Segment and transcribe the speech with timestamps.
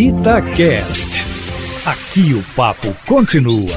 [0.00, 1.26] Itacast.
[1.84, 3.76] Aqui o papo continua.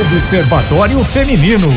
[0.00, 1.68] Observatório Feminino.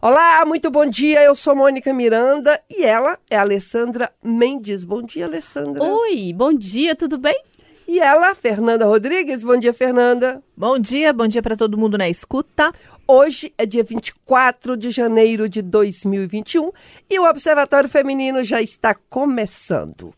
[0.00, 1.24] Olá, muito bom dia.
[1.24, 4.84] Eu sou Mônica Miranda e ela é a Alessandra Mendes.
[4.84, 5.82] Bom dia, Alessandra.
[5.82, 7.42] Oi, bom dia, tudo bem?
[7.88, 9.42] E ela, Fernanda Rodrigues.
[9.42, 10.40] Bom dia, Fernanda.
[10.56, 12.70] Bom dia, bom dia para todo mundo na escuta.
[13.08, 16.70] Hoje é dia 24 de janeiro de 2021
[17.10, 20.14] e o Observatório Feminino já está começando.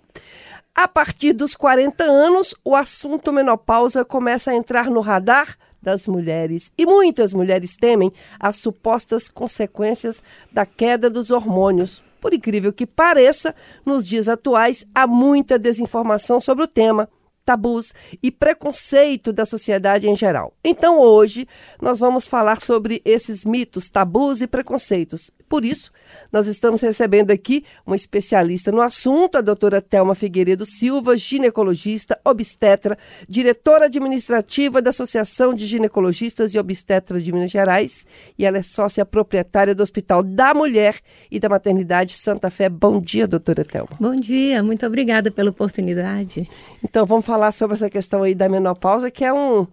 [0.74, 6.72] A partir dos 40 anos, o assunto menopausa começa a entrar no radar das mulheres.
[6.78, 8.10] E muitas mulheres temem
[8.40, 12.02] as supostas consequências da queda dos hormônios.
[12.18, 17.08] Por incrível que pareça, nos dias atuais há muita desinformação sobre o tema
[17.44, 17.92] tabus
[18.22, 20.54] e preconceito da sociedade em geral.
[20.64, 21.46] Então, hoje,
[21.80, 25.30] nós vamos falar sobre esses mitos, tabus e preconceitos.
[25.48, 25.92] Por isso,
[26.32, 32.96] nós estamos recebendo aqui uma especialista no assunto, a doutora Thelma Figueiredo Silva, ginecologista, obstetra,
[33.28, 38.06] diretora administrativa da Associação de Ginecologistas e Obstetras de Minas Gerais,
[38.38, 40.98] e ela é sócia proprietária do Hospital da Mulher
[41.30, 42.68] e da Maternidade Santa Fé.
[42.68, 43.90] Bom dia, doutora Thelma.
[44.00, 46.48] Bom dia, muito obrigada pela oportunidade.
[46.82, 49.66] Então, vamos falar sobre essa questão aí da menopausa, que é um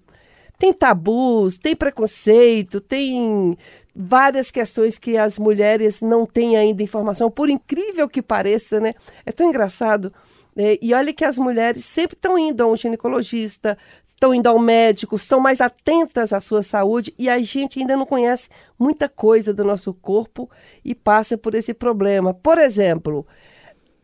[0.59, 3.57] tem tabus, tem preconceito, tem
[3.95, 8.93] várias questões que as mulheres não têm ainda informação, por incrível que pareça, né?
[9.25, 10.11] É tão engraçado.
[10.53, 10.77] Né?
[10.81, 15.15] E olha que as mulheres sempre estão indo a um ginecologista, estão indo ao médico,
[15.15, 19.63] estão mais atentas à sua saúde e a gente ainda não conhece muita coisa do
[19.63, 20.49] nosso corpo
[20.83, 22.33] e passa por esse problema.
[22.33, 23.25] Por exemplo,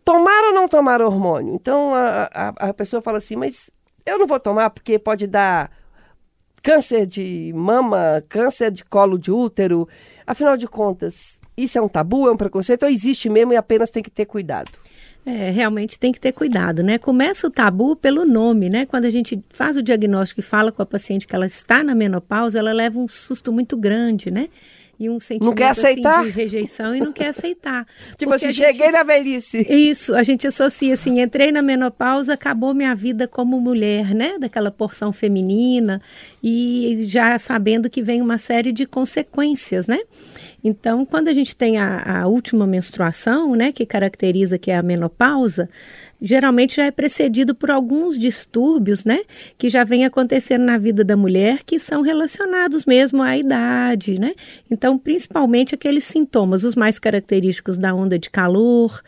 [0.06, 1.56] tomar ou não tomar hormônio?
[1.56, 3.72] Então a, a, a pessoa fala assim, mas
[4.06, 5.72] eu não vou tomar porque pode dar
[6.61, 9.88] câncer de mama, câncer de colo de útero.
[10.26, 13.89] Afinal de contas, isso é um tabu, é um preconceito ou existe mesmo e apenas
[13.89, 14.72] tem que ter cuidado?
[15.26, 17.00] É, realmente tem que ter cuidado, né?
[17.00, 18.86] Começa o tabu pelo nome, né?
[18.86, 21.95] Quando a gente faz o diagnóstico e fala com a paciente que ela está na
[21.95, 24.50] menopausa, ela leva um susto muito grande, né?
[24.99, 26.20] E um sentimento não quer aceitar?
[26.20, 27.87] Assim, de rejeição e não quer aceitar.
[28.17, 29.65] tipo assim, cheguei na velhice.
[29.70, 34.37] Isso, a gente associa assim, entrei na menopausa, acabou minha vida como mulher, né?
[34.39, 36.02] Daquela porção feminina
[36.43, 39.99] e já sabendo que vem uma série de consequências, né?
[40.67, 44.81] Então, quando a gente tem a, a última menstruação, né, que caracteriza que é a
[44.81, 45.70] menopausa,
[46.20, 49.20] geralmente já é precedido por alguns distúrbios, né,
[49.59, 54.33] que já vem acontecendo na vida da mulher, que são relacionados mesmo à idade, né?
[54.67, 59.03] Então, principalmente aqueles sintomas, os mais característicos da onda de calor,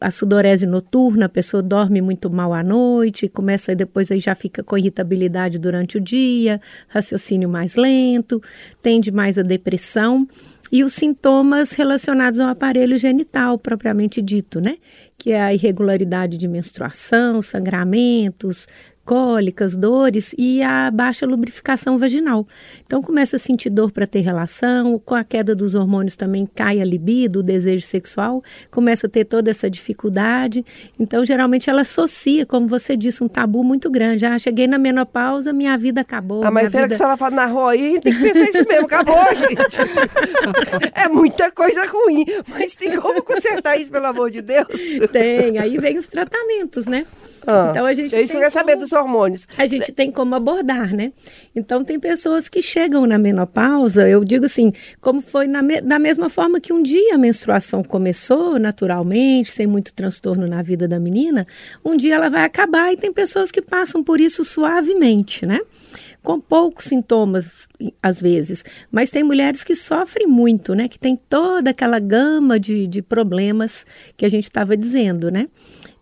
[0.00, 4.62] a sudorese noturna, a pessoa dorme muito mal à noite, começa depois aí já fica
[4.62, 8.40] com irritabilidade durante o dia, raciocínio mais lento,
[8.80, 10.24] tende mais a depressão
[10.70, 14.76] e os sintomas relacionados ao aparelho genital propriamente dito, né?
[15.18, 18.66] Que é a irregularidade de menstruação, sangramentos,
[19.04, 22.46] cólicas, dores e a baixa lubrificação vaginal.
[22.86, 26.80] Então começa a sentir dor para ter relação, com a queda dos hormônios também cai
[26.80, 30.64] a libido, o desejo sexual, começa a ter toda essa dificuldade.
[30.98, 34.26] Então geralmente ela associa, como você disse, um tabu muito grande.
[34.26, 36.44] Ah, cheguei na menopausa, minha vida acabou.
[36.44, 36.88] Ah, mas vida...
[36.88, 39.76] que se ela fala na rua aí, tem que pensar isso mesmo, acabou, gente.
[40.94, 44.68] é muita coisa ruim, mas tem como consertar isso, pelo amor de Deus?
[45.10, 47.06] Tem, aí vem os tratamentos, né?
[47.46, 49.46] Ah, então a gente é isso que eu quero saber dos hormônios.
[49.56, 51.12] A gente tem como abordar, né?
[51.54, 55.98] Então tem pessoas que chegam na menopausa, eu digo assim, como foi na me da
[55.98, 60.98] mesma forma que um dia a menstruação começou naturalmente, sem muito transtorno na vida da
[60.98, 61.46] menina,
[61.84, 65.60] um dia ela vai acabar e tem pessoas que passam por isso suavemente, né?
[66.22, 67.66] com poucos sintomas,
[68.02, 68.64] às vezes.
[68.90, 70.88] Mas tem mulheres que sofrem muito, né?
[70.88, 73.86] Que tem toda aquela gama de, de problemas
[74.16, 75.48] que a gente estava dizendo, né?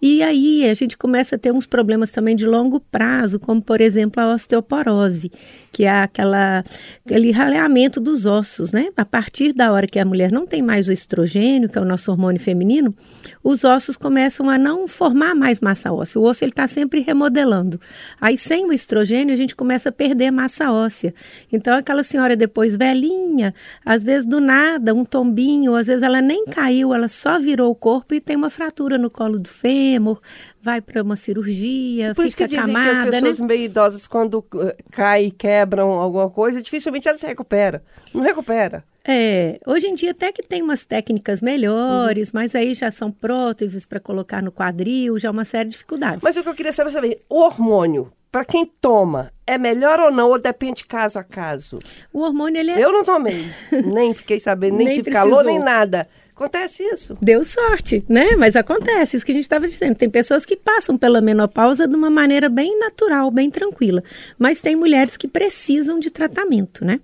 [0.00, 3.80] E aí a gente começa a ter uns problemas também de longo prazo, como por
[3.80, 5.30] exemplo a osteoporose,
[5.72, 6.64] que é aquela,
[7.04, 8.90] aquele raleamento dos ossos, né?
[8.96, 11.84] A partir da hora que a mulher não tem mais o estrogênio, que é o
[11.84, 12.94] nosso hormônio feminino,
[13.42, 16.20] os ossos começam a não formar mais massa óssea.
[16.20, 17.80] O osso ele está sempre remodelando.
[18.20, 21.12] Aí sem o estrogênio a gente começa a perder massa óssea.
[21.52, 23.52] Então aquela senhora depois velhinha,
[23.84, 27.74] às vezes do nada, um tombinho, às vezes ela nem caiu, ela só virou o
[27.74, 30.20] corpo e tem uma fratura no colo do fêmur fêmur,
[30.60, 33.46] vai para uma cirurgia, Por fica isso que dizem camada, que as pessoas né?
[33.46, 37.80] meio idosas, quando uh, caem, quebram alguma coisa, dificilmente elas se recuperam.
[38.12, 38.84] Não recupera.
[39.04, 42.32] É, hoje em dia até que tem umas técnicas melhores, uhum.
[42.34, 46.22] mas aí já são próteses para colocar no quadril, já é uma série de dificuldades.
[46.22, 50.10] Mas o que eu queria saber, saber o hormônio, para quem toma, é melhor ou
[50.10, 50.28] não?
[50.28, 51.78] Ou depende caso a caso?
[52.12, 52.84] O hormônio, ele é...
[52.84, 53.50] Eu não tomei,
[53.86, 55.36] nem fiquei sabendo, nem, nem tive precisou.
[55.36, 56.06] calor, nem nada.
[56.38, 57.18] Acontece isso.
[57.20, 58.36] Deu sorte, né?
[58.36, 59.96] Mas acontece, isso que a gente estava dizendo.
[59.96, 64.04] Tem pessoas que passam pela menopausa de uma maneira bem natural, bem tranquila.
[64.38, 67.00] Mas tem mulheres que precisam de tratamento, né?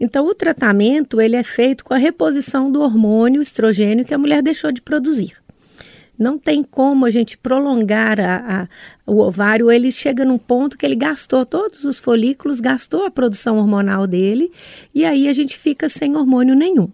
[0.00, 4.40] Então, o tratamento, ele é feito com a reposição do hormônio estrogênio que a mulher
[4.40, 5.36] deixou de produzir.
[6.18, 8.68] Não tem como a gente prolongar a, a,
[9.06, 9.70] o ovário.
[9.70, 14.50] Ele chega num ponto que ele gastou todos os folículos, gastou a produção hormonal dele,
[14.92, 16.90] e aí a gente fica sem hormônio nenhum.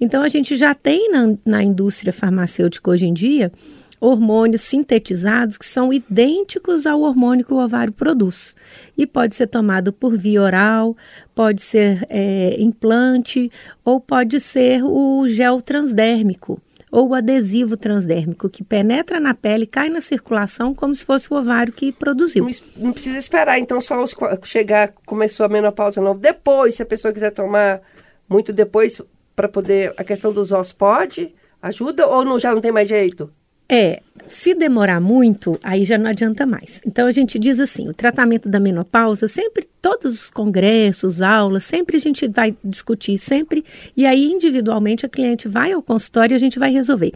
[0.00, 3.52] Então, a gente já tem na, na indústria farmacêutica hoje em dia
[4.00, 8.56] hormônios sintetizados que são idênticos ao hormônio que o ovário produz.
[8.96, 10.96] E pode ser tomado por via oral,
[11.34, 13.52] pode ser é, implante
[13.84, 16.60] ou pode ser o gel transdérmico
[16.90, 21.36] ou o adesivo transdérmico que penetra na pele, cai na circulação como se fosse o
[21.36, 22.44] ovário que produziu.
[22.44, 24.12] Não, não precisa esperar, então só os,
[24.42, 26.16] chegar, começou a menopausa não.
[26.16, 27.80] Depois, se a pessoa quiser tomar
[28.28, 29.00] muito depois
[29.40, 33.30] para poder a questão dos ossos pode ajuda ou não, já não tem mais jeito?
[33.66, 36.82] É, se demorar muito, aí já não adianta mais.
[36.84, 41.96] Então a gente diz assim, o tratamento da menopausa, sempre, todos os congressos, aulas, sempre
[41.96, 43.64] a gente vai discutir, sempre,
[43.96, 47.12] e aí individualmente a cliente vai ao consultório e a gente vai resolver.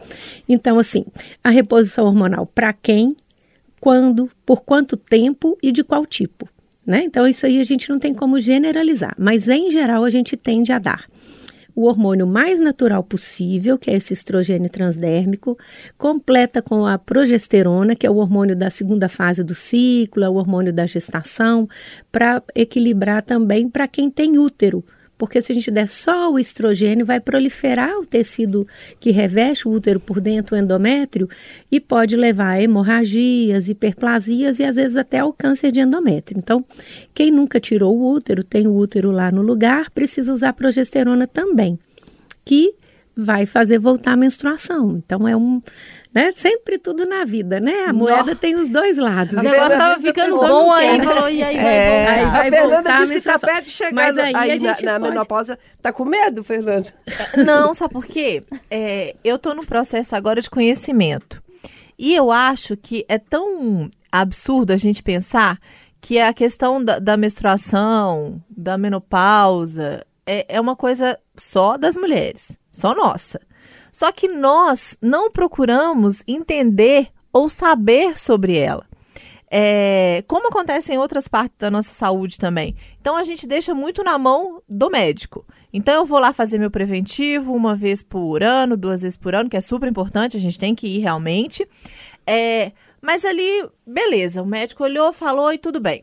[0.48, 1.04] Então, assim,
[1.42, 3.14] a reposição hormonal para quem,
[3.80, 6.48] quando, por quanto tempo e de qual tipo.
[6.86, 7.02] Né?
[7.04, 10.72] Então, isso aí a gente não tem como generalizar, mas em geral a gente tende
[10.72, 11.04] a dar
[11.74, 15.58] o hormônio mais natural possível, que é esse estrogênio transdérmico,
[15.98, 20.34] completa com a progesterona, que é o hormônio da segunda fase do ciclo, é o
[20.34, 21.68] hormônio da gestação,
[22.12, 24.84] para equilibrar também para quem tem útero
[25.16, 28.66] porque se a gente der só o estrogênio, vai proliferar o tecido
[28.98, 31.28] que reveste o útero por dentro, o endométrio,
[31.70, 36.38] e pode levar a hemorragias, hiperplasias e às vezes até ao câncer de endométrio.
[36.38, 36.64] Então,
[37.14, 41.78] quem nunca tirou o útero, tem o útero lá no lugar, precisa usar progesterona também,
[42.44, 42.74] que
[43.16, 44.96] vai fazer voltar a menstruação.
[45.04, 45.62] Então, é um
[46.14, 46.30] né?
[46.30, 47.86] Sempre tudo na vida, né?
[47.88, 48.36] A moeda Nossa.
[48.36, 49.36] tem os dois lados.
[49.36, 52.96] O negócio estava ficando bom aí, falou, e aí vai é, Aí vai a Fernanda
[52.98, 55.00] disse que está perto de chegar Mas aí, aí na, na pode...
[55.00, 55.58] menopausa.
[55.82, 56.86] Tá com medo, Fernanda?
[57.44, 58.44] Não, sabe por quê?
[58.70, 61.42] É, eu estou no processo agora de conhecimento.
[61.98, 65.58] E eu acho que é tão absurdo a gente pensar
[66.00, 72.56] que a questão da, da menstruação, da menopausa, é, é uma coisa só das mulheres,
[72.74, 73.40] só nossa.
[73.92, 78.84] Só que nós não procuramos entender ou saber sobre ela.
[79.48, 82.74] É, como acontece em outras partes da nossa saúde também.
[83.00, 85.46] Então a gente deixa muito na mão do médico.
[85.72, 89.48] Então eu vou lá fazer meu preventivo uma vez por ano, duas vezes por ano,
[89.48, 91.68] que é super importante, a gente tem que ir realmente.
[92.26, 96.02] É, mas ali, beleza, o médico olhou, falou e tudo bem.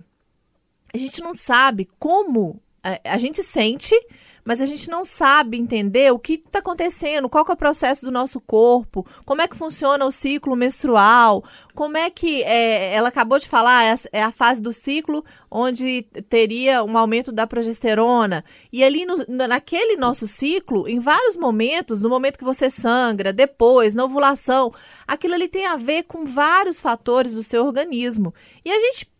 [0.94, 3.96] A gente não sabe como a, é, a gente sente
[4.44, 8.12] mas a gente não sabe entender o que está acontecendo, qual é o processo do
[8.12, 11.44] nosso corpo, como é que funciona o ciclo menstrual,
[11.76, 16.04] como é que é, ela acabou de falar, é a, é fase do ciclo onde
[16.30, 18.44] teria um aumento da progesterona.
[18.72, 19.18] E ali no,
[19.48, 24.74] naquele nosso ciclo, em vários momentos, no momento que você sangra, depois, na ovulação,
[25.08, 28.34] aquilo ali tem a ver com vários fatores do seu organismo.
[28.64, 29.12] E a gente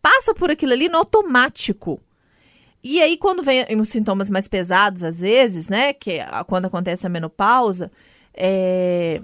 [0.00, 2.00] passa por aquilo ali no automático.
[2.88, 5.92] E aí, quando vem os sintomas mais pesados, às vezes, né?
[5.92, 7.90] Que é quando acontece a menopausa,
[8.32, 9.20] é,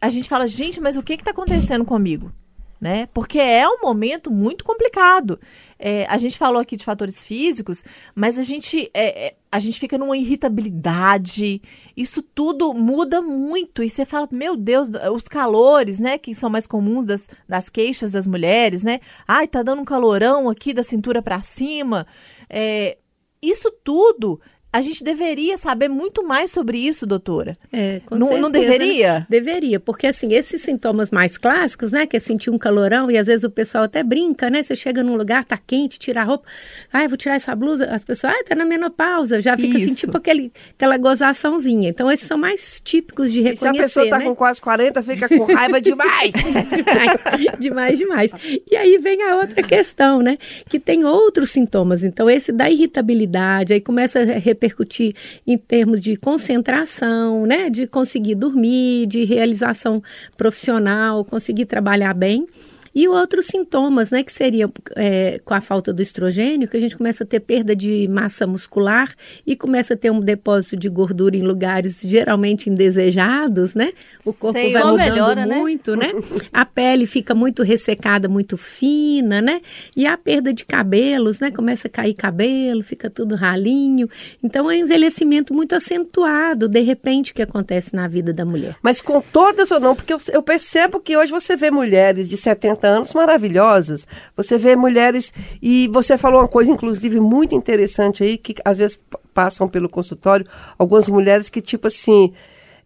[0.00, 2.32] a gente fala, gente, mas o que está acontecendo comigo?
[2.80, 3.08] Né?
[3.14, 5.38] Porque é um momento muito complicado.
[5.78, 7.84] É, a gente falou aqui de fatores físicos,
[8.14, 11.62] mas a gente, é, é, a gente fica numa irritabilidade.
[11.96, 13.82] Isso tudo muda muito.
[13.82, 16.18] E você fala, meu Deus, os calores, né?
[16.18, 19.00] Que são mais comuns das, das queixas das mulheres, né?
[19.26, 22.06] Ai, tá dando um calorão aqui da cintura para cima.
[22.48, 22.98] É,
[23.42, 24.40] isso tudo
[24.70, 27.54] a gente deveria saber muito mais sobre isso, doutora.
[27.72, 29.12] É, com não, certeza, não deveria?
[29.20, 29.26] Né?
[29.28, 33.28] Deveria, porque assim, esses sintomas mais clássicos, né, que é sentir um calorão e às
[33.28, 34.62] vezes o pessoal até brinca, né?
[34.62, 36.46] Você chega num lugar, tá quente, tira a roupa,
[36.92, 39.86] ai, vou tirar essa blusa, as pessoas, ai, tá na menopausa, já fica assim, isso.
[39.86, 41.88] assim, tipo aquele, aquela gozaçãozinha.
[41.88, 44.24] Então, esses são mais típicos de reconhecer, e se a pessoa tá né?
[44.26, 46.32] com quase 40, fica com raiva demais.
[46.76, 47.58] demais.
[47.58, 48.32] demais, demais.
[48.70, 50.36] E aí vem a outra questão, né,
[50.68, 52.04] que tem outros sintomas.
[52.04, 54.24] Então, esse da irritabilidade, aí começa a
[54.58, 55.14] repercutir
[55.46, 60.02] em termos de concentração, né, de conseguir dormir, de realização
[60.36, 62.46] profissional, conseguir trabalhar bem.
[62.94, 66.96] E outros sintomas, né, que seria é, com a falta do estrogênio, que a gente
[66.96, 69.14] começa a ter perda de massa muscular
[69.46, 73.92] e começa a ter um depósito de gordura em lugares geralmente indesejados, né?
[74.24, 75.56] O corpo Sei, vai mudando melhora, né?
[75.56, 76.12] muito, né?
[76.52, 79.60] A pele fica muito ressecada, muito fina, né?
[79.96, 81.50] E a perda de cabelos, né?
[81.50, 84.08] Começa a cair cabelo, fica tudo ralinho.
[84.42, 88.76] Então é um envelhecimento muito acentuado, de repente, que acontece na vida da mulher.
[88.82, 92.36] Mas com todas ou não, porque eu, eu percebo que hoje você vê mulheres de
[92.36, 98.36] 70 anos maravilhosas, você vê mulheres, e você falou uma coisa, inclusive, muito interessante aí,
[98.38, 98.98] que às vezes
[99.32, 100.46] passam pelo consultório,
[100.78, 102.32] algumas mulheres que, tipo assim,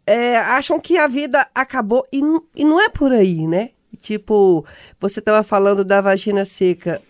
[0.06, 2.20] é, acham que a vida acabou, e,
[2.54, 3.70] e não é por aí, né?
[4.00, 4.64] Tipo,
[5.00, 7.00] você estava falando da vagina seca.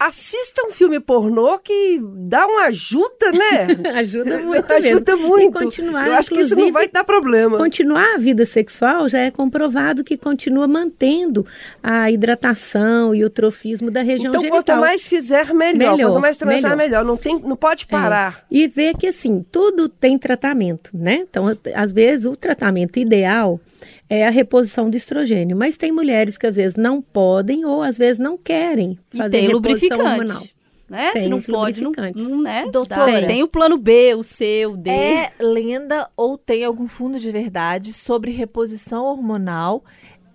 [0.00, 3.66] Assista um filme pornô que dá uma ajuda, né?
[3.98, 5.28] Ajuda muito Ajuda mesmo.
[5.28, 5.58] muito.
[5.58, 7.56] E continuar, Eu acho que isso não vai dar problema.
[7.58, 11.44] Continuar a vida sexual já é comprovado que continua mantendo
[11.82, 14.62] a hidratação e o trofismo da região Então, genital.
[14.62, 15.96] quanto mais fizer, melhor.
[15.96, 16.76] Melhor, Quanto mais transar, melhor.
[16.76, 17.04] melhor.
[17.04, 18.44] Não, tem, não pode parar.
[18.50, 18.56] É.
[18.56, 21.26] E ver que, assim, tudo tem tratamento, né?
[21.28, 23.60] Então, às vezes, o tratamento ideal
[24.08, 25.56] é a reposição do estrogênio.
[25.56, 29.38] Mas tem mulheres que, às vezes, não podem ou, às vezes, não querem E fazer
[29.38, 30.42] tem reposição hormonal.
[30.88, 31.12] Né?
[31.12, 32.30] Tem Se não pode, não, lubrificantes.
[32.30, 32.66] não né?
[32.72, 33.20] Doutora.
[33.20, 33.26] Dá.
[33.26, 34.90] Tem o plano B, o C, o D.
[34.90, 39.84] É lenda ou tem algum fundo de verdade sobre reposição hormonal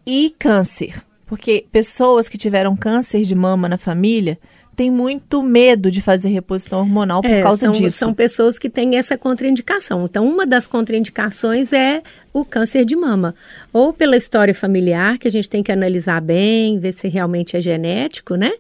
[0.06, 1.04] e câncer?
[1.26, 4.38] Porque pessoas que tiveram câncer de mama na família
[4.76, 7.98] têm muito medo de fazer reposição hormonal por É, causa são, disso.
[7.98, 10.06] São pessoas que têm essa contraindicação.
[10.06, 12.02] Então, uma das contraindicações é
[12.32, 13.36] o câncer de mama.
[13.72, 17.62] Ou pela história familiar, que a gente tem que analisar bem, ver se realmente é
[17.62, 18.52] genético, né?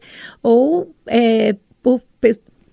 [0.41, 2.01] Ou é, por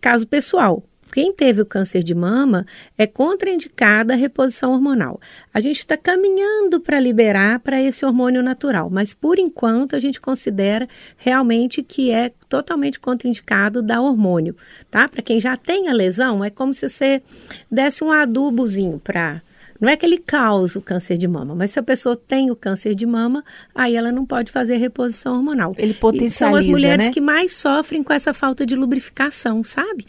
[0.00, 0.82] caso pessoal.
[1.10, 2.64] Quem teve o câncer de mama
[2.96, 5.20] é contraindicada a reposição hormonal.
[5.52, 10.20] A gente está caminhando para liberar para esse hormônio natural, mas por enquanto a gente
[10.20, 14.56] considera realmente que é totalmente contraindicado dar hormônio,
[14.90, 15.08] tá?
[15.08, 17.22] Para quem já tem a lesão, é como se você
[17.70, 19.42] desse um adubozinho para
[19.80, 22.56] não é que ele causa o câncer de mama, mas se a pessoa tem o
[22.56, 23.42] câncer de mama,
[23.74, 25.74] aí ela não pode fazer reposição hormonal.
[25.78, 27.12] Ele E são as potencializa, mulheres né?
[27.12, 30.06] que mais sofrem com essa falta de lubrificação, sabe?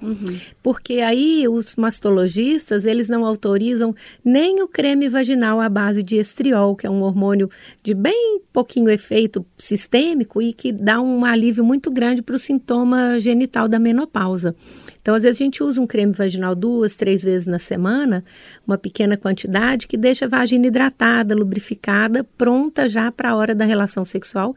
[0.61, 6.75] Porque aí os mastologistas, eles não autorizam nem o creme vaginal à base de estriol,
[6.75, 7.49] que é um hormônio
[7.83, 13.19] de bem pouquinho efeito sistêmico e que dá um alívio muito grande para o sintoma
[13.19, 14.55] genital da menopausa.
[15.01, 18.23] Então, às vezes a gente usa um creme vaginal duas, três vezes na semana,
[18.65, 23.65] uma pequena quantidade que deixa a vagina hidratada, lubrificada, pronta já para a hora da
[23.65, 24.55] relação sexual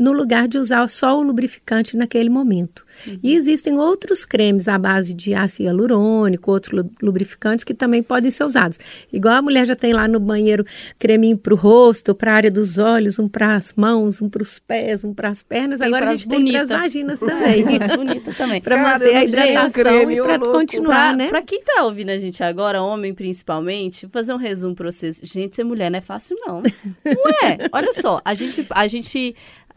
[0.00, 2.84] no lugar de usar só o lubrificante naquele momento.
[3.22, 8.30] E existem outros cremes à base de ácido hialurônico, outros lu- lubrificantes que também podem
[8.30, 8.78] ser usados.
[9.12, 10.64] Igual a mulher já tem lá no banheiro
[10.98, 14.42] creminho para o rosto, para a área dos olhos, um para as mãos, um para
[14.42, 15.80] os pés, um para as pernas.
[15.80, 16.82] Tem Agora a gente tem para as bonita.
[16.82, 17.60] vaginas também.
[17.76, 18.60] Isso, bonita também.
[18.60, 21.28] para manter a hidratação creme, e para continuar, Pra, né?
[21.28, 25.20] pra quem tá ouvindo a gente agora, homem principalmente, vou fazer um resumo pra vocês.
[25.22, 26.62] Gente, ser mulher não é fácil, não.
[27.04, 27.68] Não é.
[27.72, 29.34] Olha só, a gente, a gente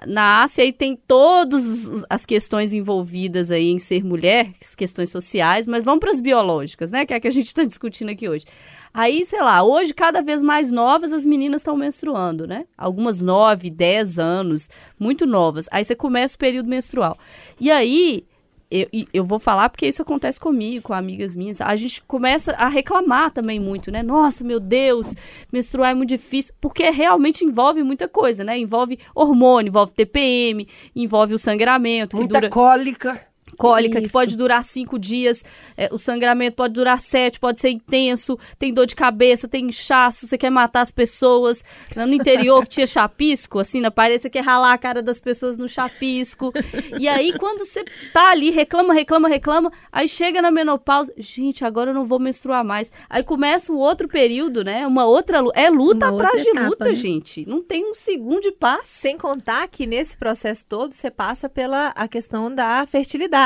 [0.08, 5.84] nasce aí tem todas as questões envolvidas aí em ser mulher, as questões sociais, mas
[5.84, 7.06] vamos pras biológicas, né?
[7.06, 8.46] Que é a que a gente tá discutindo aqui hoje.
[8.94, 12.66] Aí, sei lá, hoje cada vez mais novas as meninas estão menstruando, né?
[12.78, 14.70] Algumas 9, 10 anos,
[15.00, 15.68] muito novas.
[15.72, 17.18] Aí você começa o período menstrual.
[17.60, 18.24] E aí,
[18.74, 21.62] eu, eu vou falar porque isso acontece comigo, com amigas minhas.
[21.62, 24.02] A gente começa a reclamar também muito, né?
[24.02, 25.16] Nossa, meu Deus,
[25.52, 28.58] menstruar é muito difícil, porque realmente envolve muita coisa, né?
[28.58, 33.33] Envolve hormônio, envolve TPM, envolve o sangramento, que Muita dura cólica.
[33.58, 34.14] Cólica, que Isso.
[34.14, 35.44] pode durar cinco dias,
[35.78, 40.28] é, o sangramento pode durar sete, pode ser intenso, tem dor de cabeça, tem inchaço,
[40.28, 41.64] você quer matar as pessoas.
[41.96, 45.58] No interior que tinha chapisco, assim, na parede, você quer ralar a cara das pessoas
[45.58, 46.52] no chapisco.
[47.00, 51.92] E aí, quando você tá ali, reclama, reclama, reclama, aí chega na menopausa, gente, agora
[51.92, 52.92] eu não vou menstruar mais.
[53.10, 54.86] Aí começa o outro período, né?
[54.86, 55.60] Uma outra luta.
[55.60, 56.94] É luta Uma atrás de etapa, luta, né?
[56.94, 57.48] gente.
[57.48, 58.88] Não tem um segundo de paz.
[58.88, 63.43] Sem contar que nesse processo todo você passa pela a questão da fertilidade.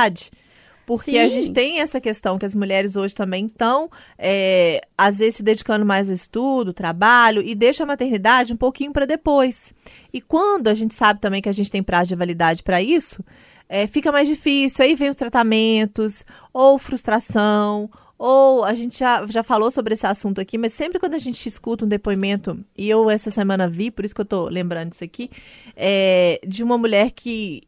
[0.88, 1.20] Porque Sim.
[1.20, 5.44] a gente tem essa questão que as mulheres hoje também estão, é, às vezes, se
[5.44, 9.74] dedicando mais ao estudo, trabalho, e deixa a maternidade um pouquinho para depois.
[10.14, 13.22] E quando a gente sabe também que a gente tem prazo de validade para isso,
[13.68, 14.86] é, fica mais difícil.
[14.86, 16.24] Aí vem os tratamentos,
[16.54, 21.16] ou frustração, ou a gente já, já falou sobre esse assunto aqui, mas sempre quando
[21.16, 24.48] a gente escuta um depoimento, e eu essa semana vi, por isso que eu tô
[24.48, 25.30] lembrando disso aqui,
[25.76, 27.62] é, de uma mulher que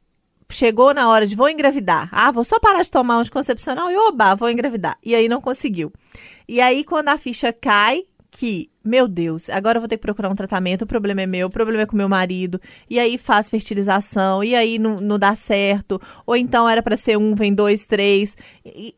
[0.52, 2.10] chegou na hora de vou engravidar.
[2.12, 4.98] Ah, vou só parar de tomar um anticoncepcional e oba, vou engravidar.
[5.04, 5.92] E aí não conseguiu.
[6.48, 10.30] E aí quando a ficha cai, que, meu Deus, agora eu vou ter que procurar
[10.30, 13.50] um tratamento, o problema é meu, o problema é com meu marido, e aí faz
[13.50, 17.86] fertilização, e aí não, não dá certo, ou então era para ser um, vem dois,
[17.86, 18.38] três.
[18.66, 18.94] E,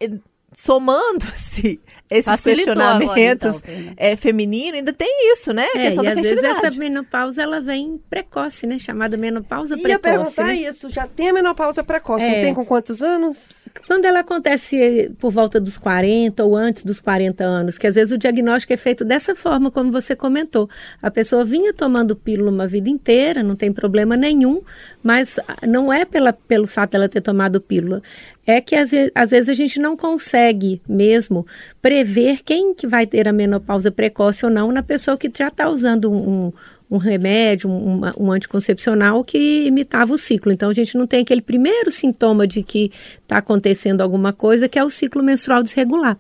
[0.53, 1.79] somando-se
[2.11, 5.65] esses Facilitou questionamentos agora, então, é, feminino, ainda tem isso, né?
[5.73, 8.77] A É, questão e da às vezes essa menopausa ela vem precoce, né?
[8.77, 10.01] Chamada menopausa Ia precoce.
[10.35, 10.55] perguntar né?
[10.55, 12.41] isso, já tem a menopausa precoce, não É.
[12.41, 13.67] tem com quantos anos?
[13.87, 18.11] Quando ela acontece por volta dos 40 ou antes dos 40 anos, que às vezes
[18.11, 20.69] o diagnóstico é feito dessa forma, como você comentou.
[21.01, 24.61] A pessoa vinha tomando pílula uma vida inteira, não tem problema nenhum,
[25.01, 28.01] mas não é pela, pelo fato dela ter tomado pílula.
[28.45, 31.45] É que às, às vezes a gente não consegue mesmo
[31.81, 32.00] prever
[32.43, 36.11] quem que vai ter a menopausa precoce ou não na pessoa que já está usando
[36.11, 36.51] um,
[36.89, 40.51] um- remédio, um, um anticoncepcional que imitava o ciclo.
[40.51, 42.91] Então, a gente não tem aquele primeiro sintoma de que
[43.21, 46.17] está acontecendo alguma coisa, que é o ciclo menstrual desregular.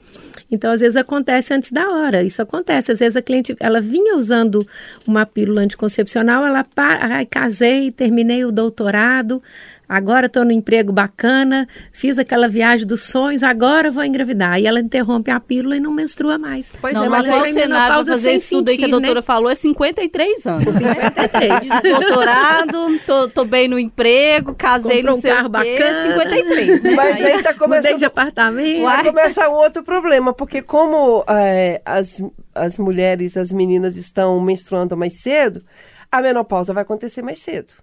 [0.49, 2.23] Então, às vezes acontece antes da hora.
[2.23, 2.91] Isso acontece.
[2.91, 4.65] Às vezes a cliente, ela vinha usando
[5.05, 6.65] uma pílula anticoncepcional, ela,
[7.29, 9.41] casei, terminei o doutorado,
[9.91, 14.57] agora estou no emprego bacana, fiz aquela viagem dos sonhos, agora vou engravidar.
[14.57, 16.71] E ela interrompe a pílula e não menstrua mais.
[16.79, 18.87] Pois não, é, mas mas o cenário para fazer sem esse tudo aí que a
[18.87, 19.21] sentir, doutora né?
[19.21, 20.93] falou é 53 anos, né?
[20.93, 21.59] 53.
[21.83, 26.03] Doutorado, tô, tô bem no emprego, casei Comprou no um sei carro quê, bacana.
[26.03, 26.91] 53, né?
[26.95, 28.83] Mas aí tá Mudei começando de apartamento.
[28.83, 32.23] Vai começar um outro problema, porque como é, as,
[32.55, 35.61] as mulheres, as meninas estão menstruando mais cedo,
[36.09, 37.73] a menopausa vai acontecer mais cedo.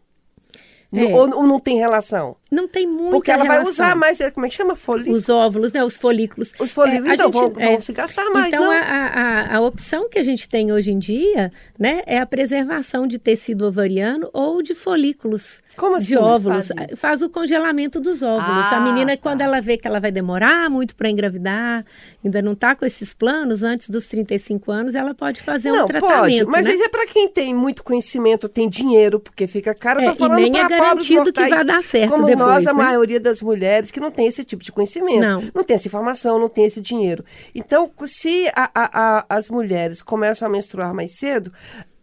[0.94, 1.04] É.
[1.14, 2.34] Ou, ou não tem relação?
[2.50, 3.70] Não tem muita Porque ela vai relação.
[3.84, 4.74] usar mais, como é que chama?
[4.74, 5.14] Folículo?
[5.14, 5.84] Os óvulos, né?
[5.84, 6.54] Os folículos.
[6.58, 8.70] Os folículos, É, então, gente- vão, vão é, se gastar mais, então?
[8.70, 13.06] A, a, a opção que a gente tem hoje em dia, né, é a preservação
[13.06, 16.68] de tecido ovariano ou de folículos Como assim de óvulos.
[16.68, 16.98] faz?
[16.98, 18.66] Faz, o congelamento dos óvulos.
[18.70, 19.22] Ah, a menina, tá.
[19.22, 21.84] quando ela vê que ela vai demorar muito para engravidar,
[22.24, 25.86] ainda não está com esses planos, antes dos 35 anos, ela pode fazer não, um
[25.86, 26.46] tratamento.
[26.46, 26.72] pode, mas né?
[26.74, 30.00] isso é para quem tem muito conhecimento, tem dinheiro, porque fica caro.
[30.00, 30.38] Tô É, e falando
[30.80, 32.82] garantido que vai dar certo como depois, nós, a né?
[32.84, 35.64] maioria das mulheres que não tem esse tipo de conhecimento, Não.
[35.64, 37.24] tem essa informação, não tem esse dinheiro.
[37.54, 41.52] Então, se a- a- a- as mulheres começam a menstruar mais cedo,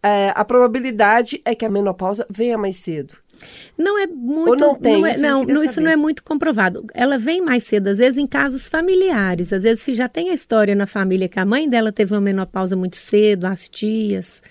[0.03, 3.15] é, a probabilidade é que a menopausa venha mais cedo.
[3.77, 4.49] Não é muito.
[4.51, 5.05] Ou não tem?
[5.05, 6.85] é- Isso não, não, isso não é muito comprovado.
[6.93, 9.51] Ela vem mais cedo, às vezes, em casos familiares.
[9.51, 12.21] Às vezes, se já tem a história na família que a mãe dela teve uma
[12.21, 14.41] menopausa muito cedo, as tias,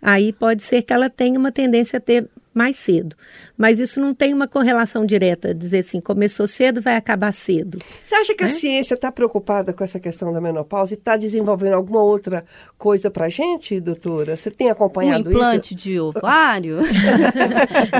[0.00, 3.16] aí pode ser que ela tenha uma tendência a ter mais cedo.
[3.56, 7.78] Mas isso não tem uma correlação direta, dizer assim, começou cedo, vai acabar cedo.
[8.02, 11.74] Você acha que a ciência está preocupada com essa questão da menopausa e está desenvolvendo
[11.74, 12.44] alguma outra
[12.76, 14.36] coisa para gente, doutora?
[14.36, 16.78] Você tem Um acompanhado implante de ovário.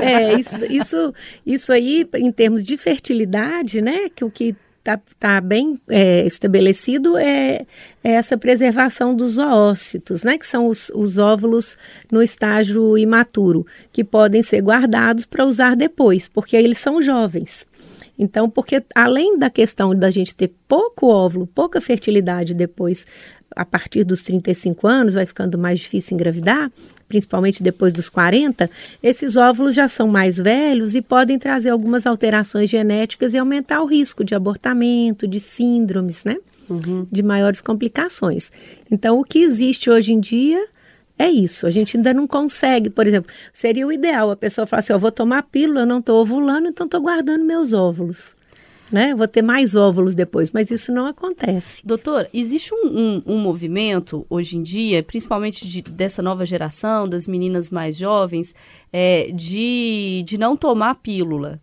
[0.01, 1.13] É, isso, isso,
[1.45, 7.17] isso aí, em termos de fertilidade, né, que o que está tá bem é, estabelecido
[7.17, 7.65] é,
[8.03, 11.77] é essa preservação dos zoócitos, né, que são os, os óvulos
[12.11, 17.65] no estágio imaturo, que podem ser guardados para usar depois, porque eles são jovens.
[18.19, 23.07] Então, porque além da questão da gente ter pouco óvulo, pouca fertilidade depois,
[23.55, 26.71] a partir dos 35 anos, vai ficando mais difícil engravidar,
[27.07, 28.69] principalmente depois dos 40,
[29.01, 33.85] esses óvulos já são mais velhos e podem trazer algumas alterações genéticas e aumentar o
[33.85, 36.37] risco de abortamento, de síndromes, né?
[37.11, 38.51] De maiores complicações.
[38.89, 40.65] Então, o que existe hoje em dia
[41.17, 41.67] é isso.
[41.67, 44.99] A gente ainda não consegue, por exemplo, seria o ideal a pessoa falar assim: eu
[44.99, 48.35] vou tomar pílula, eu não estou ovulando, então estou guardando meus óvulos.
[48.91, 49.15] Né?
[49.15, 51.81] Vou ter mais óvulos depois, mas isso não acontece.
[51.85, 57.25] Doutor, existe um, um- um movimento hoje em dia, principalmente de- dessa nova geração, das
[57.25, 58.53] meninas mais jovens,
[58.91, 61.59] é, de, de não tomar pílula.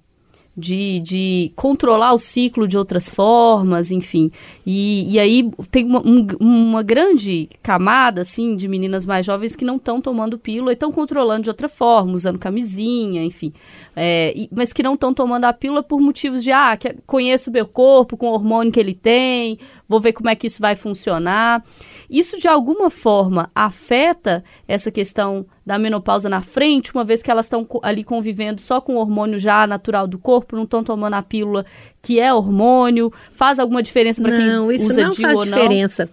[0.60, 4.30] De, de controlar o ciclo de outras formas, enfim.
[4.66, 9.64] E, e aí tem uma, um- uma grande camada, assim, de meninas mais jovens que
[9.64, 13.52] não estão tomando pílula e estão controlando de outra forma, usando camisinha, enfim.
[13.96, 17.48] É, e- mas que não estão tomando a pílula por motivos de, ah, que, conheço
[17.50, 19.58] o meu corpo com o hormônio que ele tem,
[19.90, 21.64] vou ver como é que isso vai funcionar.
[22.08, 27.46] Isso, de alguma forma, afeta essa questão da menopausa na frente, uma vez que elas
[27.46, 31.22] estão ali convivendo só com o hormônio já natural do corpo, não estão tomando a
[31.22, 31.66] pílula
[32.02, 33.12] que é hormônio?
[33.32, 35.52] Faz alguma diferença para quem Não, isso usa não DIU faz ou não?
[35.58, 36.08] diferença.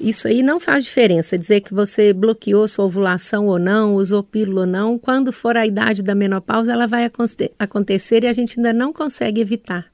[0.00, 1.38] Isso aí não faz diferença.
[1.38, 5.66] Dizer que você bloqueou sua ovulação ou não, usou pílula ou não, quando for a
[5.66, 9.89] idade da menopausa, ela vai aconte- acontecer e a gente ainda não consegue evitar.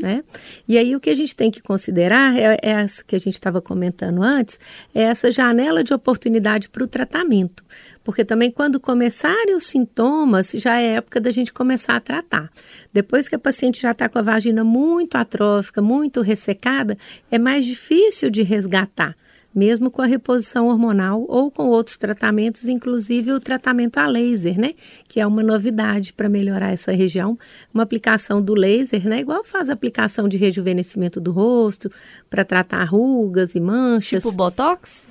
[0.00, 0.24] Né?
[0.66, 3.34] E aí o que a gente tem que considerar é, é essa que a gente
[3.34, 4.58] estava comentando antes,
[4.94, 7.64] é essa janela de oportunidade para o tratamento.
[8.04, 12.50] Porque também quando começarem os sintomas, já é época da gente começar a tratar.
[12.92, 16.98] Depois que a paciente já está com a vagina muito atrófica, muito ressecada,
[17.30, 19.16] é mais difícil de resgatar.
[19.54, 24.74] Mesmo com a reposição hormonal ou com outros tratamentos, inclusive o tratamento a laser, né?
[25.08, 27.38] Que é uma novidade para melhorar essa região.
[27.72, 29.20] Uma aplicação do laser, né?
[29.20, 31.90] Igual faz a aplicação de rejuvenescimento do rosto,
[32.30, 34.22] para tratar rugas e manchas.
[34.22, 35.08] Tipo Botox?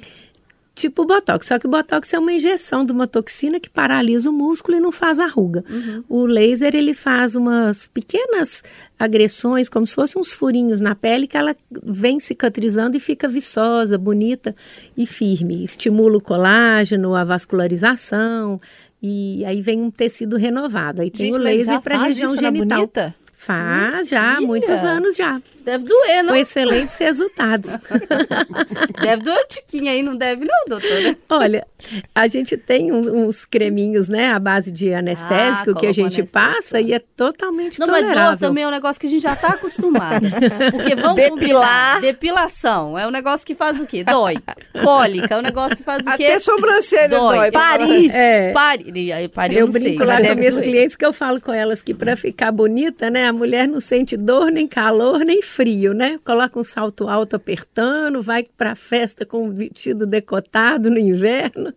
[0.81, 1.47] Tipo Botox.
[1.47, 4.79] Só que o Botox é uma injeção de uma toxina que paralisa o músculo e
[4.79, 5.63] não faz a ruga.
[5.69, 6.03] Uhum.
[6.09, 8.63] O laser, ele faz umas pequenas
[8.97, 13.97] agressões, como se fossem uns furinhos na pele, que ela vem cicatrizando e fica viçosa,
[13.97, 14.55] bonita
[14.97, 15.63] e firme.
[15.63, 18.59] Estimula o colágeno, a vascularização,
[19.01, 21.01] e aí vem um tecido renovado.
[21.01, 22.89] Aí tem Gente, o laser para a região genital.
[23.33, 25.41] Faz já, muitos anos já.
[25.61, 26.33] Isso deve doer, não?
[26.33, 27.69] Com excelentes resultados.
[29.01, 31.17] Deve doer um tiquinho aí, não deve não, doutora?
[31.29, 31.65] Olha,
[32.13, 36.23] a gente tem um- uns creminhos, né, à base de anestésico Ah, que a gente
[36.23, 38.39] passa e é totalmente Não, mas dor tolerável.
[38.39, 40.27] também é um negócio que a gente já tá acostumada.
[40.71, 41.29] Porque vamos Depilar.
[41.29, 42.01] combinar.
[42.01, 44.03] Depilação é um negócio que faz o quê?
[44.03, 44.37] Dói.
[44.83, 46.25] Cólica é um negócio que faz o quê?
[46.25, 47.37] Até sobrancelha Dói.
[47.37, 47.51] dói.
[47.51, 48.11] Parir.
[48.11, 48.51] É.
[48.51, 50.63] Pare, e aí, pare, eu, Eu não sei, brinco lá com minhas doer.
[50.65, 54.15] clientes que eu falo com elas que para ficar bonita, né, a mulher não sente
[54.17, 56.17] dor, nem calor, nem frio, né?
[56.23, 61.73] Coloca um salto alto apertando, vai pra festa com um vestido decotado no inverno.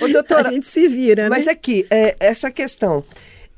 [0.00, 1.52] Ô, doutora, a gente se vira, Mas né?
[1.52, 3.04] aqui, é, essa questão.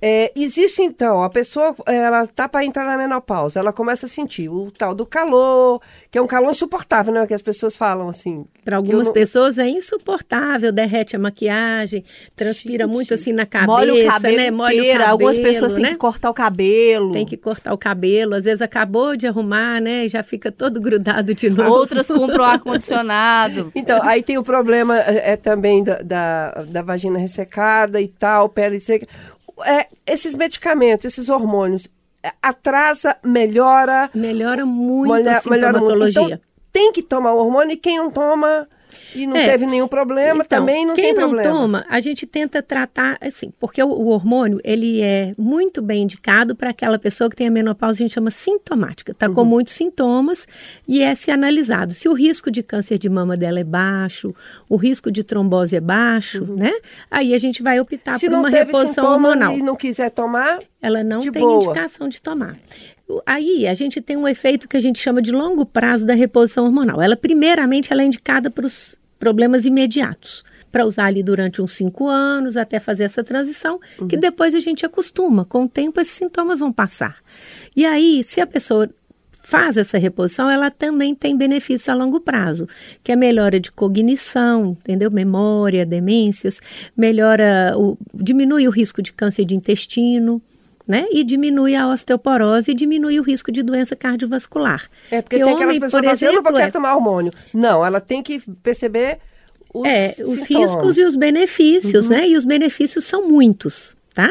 [0.00, 4.48] É, existe então, a pessoa ela tá para entrar na menopausa, ela começa a sentir
[4.48, 5.80] o tal do calor,
[6.10, 7.26] que é um calor insuportável, né?
[7.26, 8.44] Que as pessoas falam assim.
[8.62, 12.04] Para algumas não- pessoas é insuportável, derrete a maquiagem,
[12.34, 14.50] transpira muito assim na cabeça, Molha o cabelo né?
[14.50, 15.90] Molha o cabelo, Algumas pessoas têm né?
[15.90, 17.12] que cortar o cabelo.
[17.12, 20.04] Tem que cortar o cabelo, às vezes acabou de arrumar, né?
[20.04, 21.72] E já fica todo grudado de novo.
[21.72, 23.72] Outras compram ar-condicionado.
[23.76, 28.48] Então, aí tem o problema é, é também da, da, da vagina ressecada e tal,
[28.48, 29.06] pele seca.
[29.64, 31.88] É, esses medicamentos, esses hormônios,
[32.22, 35.92] é, atrasa, melhora, Melhora muito a melhora muito.
[35.92, 36.22] sintomatologia.
[36.22, 36.40] Então,
[36.72, 38.68] tem que tomar o hormônio e quem não toma
[39.14, 39.50] e não É.
[39.50, 41.50] teve nenhum problema, Então, também não quem tem não problema.
[41.58, 46.54] toma, a gente tenta tratar assim, porque o, o hormônio ele é muito bem indicado
[46.54, 49.34] para aquela pessoa que tem a menopausa, a gente chama sintomática, tá Uhum.
[49.34, 50.46] com muitos sintomas
[50.86, 54.34] e é se analisado se o risco de câncer de mama dela é baixo,
[54.68, 56.72] o risco de trombose é baixo, né?
[57.10, 58.18] Aí a gente vai optar Uhum.
[58.18, 59.52] Se por não uma teve reposição sintoma hormonal.
[59.52, 61.56] e não quiser tomar, Ela não De tem boa.
[61.64, 62.56] indicação de tomar.
[63.26, 66.64] Aí a gente tem um efeito que a gente chama de longo prazo da reposição
[66.64, 67.02] hormonal.
[67.02, 70.44] Ela, primeiramente, ela é indicada para os problemas imediatos.
[70.70, 74.86] Para usar ali durante uns cinco anos, até fazer essa transição, que depois a gente
[74.86, 75.44] acostuma.
[75.44, 77.16] Com o tempo, esses sintomas vão passar.
[77.74, 78.88] E aí, se a pessoa
[79.42, 82.68] faz essa reposição, ela também tem benefícios a longo prazo,
[83.02, 85.10] que é melhora de cognição, entendeu?
[85.10, 86.60] Memória, demências,
[86.96, 90.42] melhora, o, diminui o risco de câncer de intestino,
[90.86, 91.06] né?
[91.10, 94.82] E diminui a osteoporose e diminui o risco de doença cardiovascular.
[95.10, 96.70] é porque Que tem aquelas homem, pessoas por que assim, eu não vou querer é-
[96.70, 97.32] tomar hormônio.
[97.52, 99.18] Não, ela tem que perceber
[99.74, 100.46] os É, os sintomas.
[100.74, 102.28] riscos e os benefícios, né?
[102.28, 104.30] E os benefícios são muitos, tá?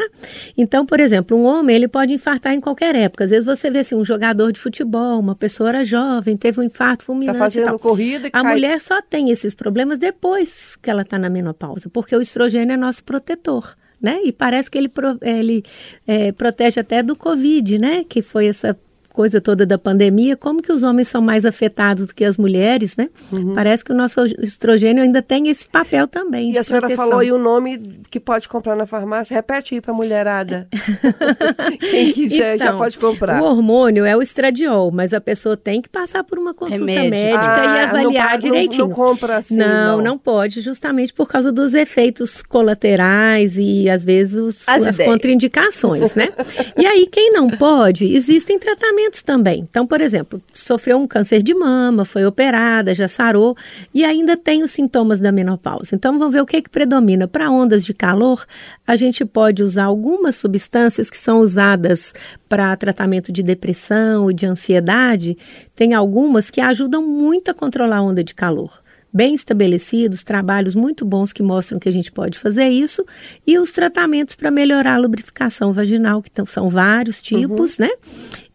[0.56, 3.22] Então, por exemplo, um homem, ele pode infartar em qualquer época.
[3.24, 6.62] Às vezes você vê assim, um jogador de futebol, uma pessoa era jovem, teve um
[6.64, 8.52] infarto Tá fulminante e fazendo corrida A cai.
[8.54, 12.76] mulher só tem esses problemas depois que ela está na menopausa, porque o estrogênio é
[12.76, 14.20] nosso protetor, né?
[14.24, 14.90] E parece que ele,
[15.22, 15.62] ele
[16.06, 18.04] é, protege até do Covid, né?
[18.04, 18.76] Que foi essa
[19.16, 22.96] coisa toda da pandemia, como que os homens são mais afetados do que as mulheres,
[22.98, 23.08] né?
[23.54, 26.50] Parece que o nosso estrogênio ainda tem esse papel também Uhum.
[26.50, 27.04] E de a senhora proteção.
[27.08, 29.34] falou aí o nome que pode comprar na farmácia.
[29.34, 30.68] Repete aí pra mulherada.
[31.80, 33.40] Quem quiser já Então, pode comprar.
[33.42, 37.10] O hormônio é o estradiol, mas a pessoa tem que passar por uma consulta Remédio.
[37.10, 38.88] médica Ah, e não avaliar não- direitinho.
[38.88, 40.04] não compra assim, Não, não.
[40.04, 46.14] não pode, justamente por causa dos efeitos colaterais e às vezes os- As as, contraindicações,
[46.14, 46.28] né?
[46.76, 49.66] e aí quem não pode, existem tratamentos também.
[49.68, 53.56] Então, por exemplo, sofreu um câncer de mama, foi operada, já sarou
[53.92, 55.94] e ainda tem os sintomas da menopausa.
[55.94, 57.26] Então, vamos ver o que, que predomina.
[57.26, 58.46] Para ondas de calor,
[58.86, 62.12] a gente pode usar algumas substâncias que são usadas
[62.48, 65.36] para tratamento de depressão e de ansiedade.
[65.74, 71.02] Tem algumas que ajudam muito a controlar a onda de calor bem estabelecidos, trabalhos muito
[71.02, 73.02] bons que mostram que a gente pode fazer isso,
[73.46, 77.88] e os tratamentos para melhorar a lubrificação vaginal, que são vários tipos, né?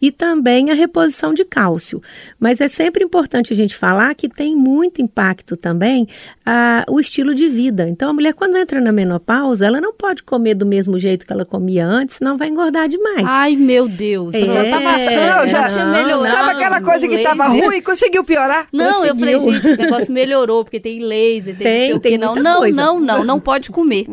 [0.02, 2.02] E também a reposição de cálcio.
[2.40, 6.08] Mas é sempre importante a gente falar que tem muito impacto também
[6.46, 7.88] ah, o estilo de vida.
[7.88, 11.32] Então, a mulher, quando entra na menopausa, ela não pode comer do mesmo jeito que
[11.34, 13.26] ela comia antes, senão vai engordar demais.
[13.28, 14.34] Ai, meu Deus.
[14.34, 16.24] Eu já É, tava achando Não, que já- tinha não, melhorado.
[16.36, 17.66] Sabe aquela coisa que o tava laser?
[17.66, 18.68] ruim e conseguiu piorar?
[18.74, 19.54] Não, eu falei, Conseguiu.
[19.62, 22.18] gente, esse negócio melhorou, porque tem laser, tem, Tem, não sei o tem quê.
[22.18, 22.82] Não, muita não, coisa.
[22.82, 24.06] não, não, não pode comer.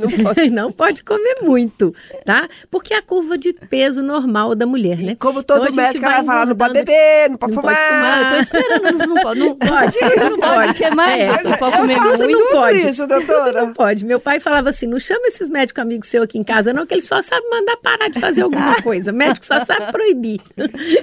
[0.53, 2.48] Não pode comer muito, tá?
[2.70, 5.12] Porque é a curva de peso normal da mulher, né?
[5.12, 7.76] E como todo Então, médico vai vai falar, não pode beber, não pode Não pode
[7.76, 7.94] fumar.
[7.94, 8.22] fumar.
[8.22, 9.40] Eu tô esperando, não pode.
[9.40, 9.98] Não pode.
[9.98, 10.90] Pode, Não pode.
[10.94, 11.22] Mais?
[11.22, 11.26] É.
[11.42, 11.58] doutor?
[11.58, 12.48] Pode comer muito?
[12.52, 12.88] pode.
[12.88, 13.62] isso, doutora.
[13.66, 14.04] Não pode.
[14.04, 16.94] Meu pai falava assim: não chama esses médicos amigos seus aqui em casa, não, que
[16.94, 19.12] eles só sabem mandar parar de fazer alguma coisa.
[19.12, 20.40] Médico só sabe proibir.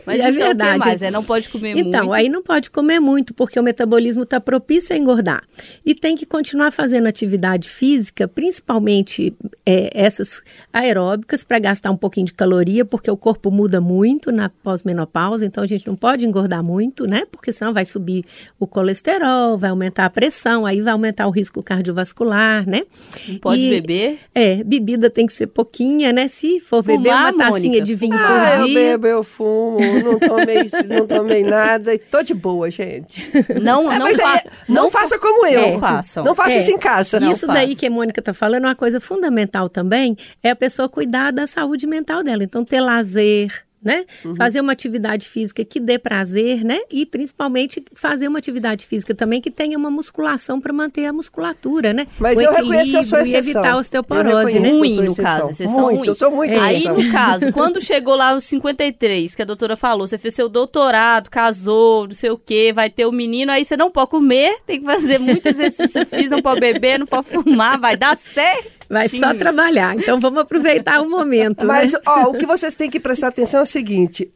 [0.06, 0.80] Mas e é então, o verdade.
[0.80, 1.02] mais?
[1.02, 2.14] É, não pode comer Então, muito.
[2.14, 5.44] aí não pode comer muito, porque o metabolismo está propício a engordar.
[5.86, 9.34] E tem que continuar fazendo atividade física, principalmente
[9.66, 10.42] é, essas
[10.74, 15.64] aeróbicas, para gastar um pouquinho de caloria, porque o corpo muda muito na pós-menopausa, então
[15.64, 17.24] a gente não pode engordar muito, né?
[17.32, 18.26] Porque senão vai subir
[18.60, 22.82] o colesterol, vai aumentar a pressão, aí vai aumentar o risco cardiovascular, né?
[23.30, 24.20] Não pode E- beber.
[24.34, 26.28] É, bebida tem que ser pouquinha, né?
[26.28, 28.74] Se for beber Fumar, uma tacinha Mônica, de vinho Ah, por eu dia.
[28.74, 33.24] bebo, eu fumo, não tomei, não tomei nada e tô de boa, gente.
[33.62, 35.74] Não, É, não, fa aí, não, faça como eu.
[35.74, 36.24] Não façam.
[36.24, 36.58] Não faça É.
[36.60, 37.20] isso em casa.
[37.20, 40.56] Não Isso daí que a Mônica está falando é uma coisa fundamental também, é a
[40.56, 42.44] pessoa cuidar da saúde mental dela.
[42.44, 43.52] Então, ter lazer,
[43.86, 44.04] né?
[44.26, 44.36] Uhum.
[44.36, 46.80] Fazer uma atividade física que dê prazer, né?
[46.92, 51.94] E principalmente fazer uma atividade física também que tenha uma musculação para manter a musculatura,
[51.94, 52.08] né?
[52.20, 53.36] Mas O eu reconheço que eu sou exceção.
[53.40, 54.70] E evitar a osteoporose, né?
[54.70, 56.08] Ruim, no caso, exceção Muito, ruim.
[56.08, 56.98] eu sou muito Aí, exceção.
[56.98, 61.30] no caso, quando chegou lá os 53, que a doutora falou, você fez seu doutorado,
[61.30, 64.80] casou, não sei o quê, vai ter o menino, aí você não pode comer, tem
[64.80, 68.76] que fazer muito exercício físico, não pode beber, não pode fumar, vai dar certo.
[68.90, 69.96] Vai só trabalhar.
[69.96, 72.00] Então, vamos aproveitar o momento, Mas, né?
[72.06, 74.30] ó, o que vocês têm que prestar atenção é o seguinte.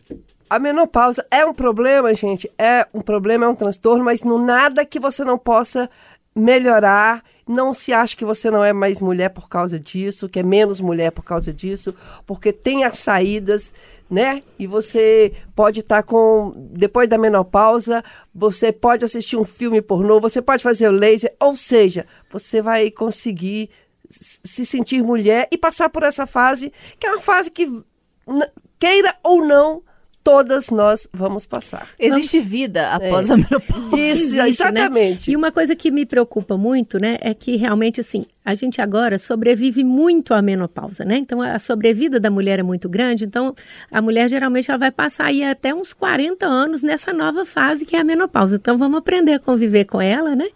[0.49, 2.49] A menopausa é um problema, gente.
[2.57, 5.89] É um problema, é um transtorno, mas não nada que você não possa
[6.35, 7.23] melhorar.
[7.47, 10.79] Não se ache que você não é mais mulher por causa disso, que é menos
[10.79, 13.73] mulher por causa disso, porque tem as saídas,
[14.09, 14.41] né?
[14.57, 16.53] E você pode estar com.
[16.71, 21.55] Depois da menopausa, você pode assistir um filme pornô, você pode fazer o laser, ou
[21.55, 23.69] seja, você vai conseguir
[24.09, 27.69] se sentir mulher e passar por essa fase, que é uma fase que,
[28.79, 29.83] queira ou não,
[30.23, 31.87] todas nós vamos passar.
[31.97, 33.33] Existe vida após É.
[33.33, 33.95] a menopausa.
[33.97, 34.49] Isso, Existe, né?
[34.49, 35.31] exatamente.
[35.31, 39.17] E uma coisa que me preocupa muito, né, é que realmente assim, a gente agora
[39.19, 41.17] sobrevive muito à menopausa, né?
[41.17, 43.53] Então a sobrevida da mulher é muito grande, então
[43.91, 47.95] a mulher geralmente ela vai passar aí até uns 40 anos nessa nova fase que
[47.95, 48.55] é a menopausa.
[48.55, 50.47] Então vamos aprender a conviver com ela, né?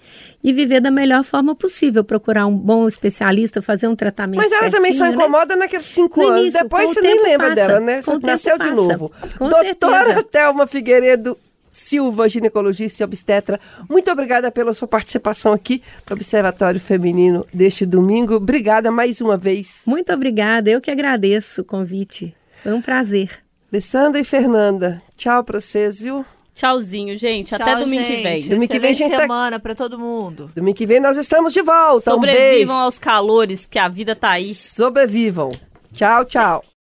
[0.44, 4.70] E viver da melhor forma possível, procurar um bom especialista, fazer um tratamento Mas ela
[4.70, 5.26] também só certinho, né?
[5.26, 6.42] incomoda naqueles cinco No anos.
[6.42, 8.02] início, Depois você nem lembra passa, dela, né?
[8.02, 8.74] Você nasceu de passa.
[8.76, 9.12] novo.
[9.38, 10.24] Com Doutora certeza.
[10.24, 11.38] Thelma Figueiredo
[11.84, 18.36] Silva, ginecologista e obstetra, muito obrigada pela sua participação aqui no Observatório Feminino deste domingo.
[18.36, 19.82] Obrigada mais uma vez.
[19.86, 22.34] Muito obrigada, eu que agradeço o convite.
[22.64, 23.30] Foi um prazer.
[23.72, 26.26] Alessandra e Fernanda, tchau pra vocês, viu?
[26.56, 27.50] Tchauzinho, gente.
[27.50, 28.24] Tchau, Até domingo que gente.
[28.24, 28.48] vem.
[28.50, 30.52] Domingo que vem gente tá- semana pra todo mundo.
[30.56, 32.16] Domingo que vem nós estamos de volta.
[32.16, 32.38] Um beijo.
[32.38, 34.54] Sobrevivam aos calores, porque a vida tá aí.
[34.54, 35.52] Sobrevivam.
[35.94, 36.64] Tchau, tchau.